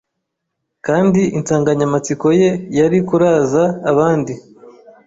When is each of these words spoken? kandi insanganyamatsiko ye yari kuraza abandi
kandi 0.85 1.21
insanganyamatsiko 1.37 2.27
ye 2.41 2.49
yari 2.77 2.97
kuraza 3.07 3.63
abandi 3.91 4.33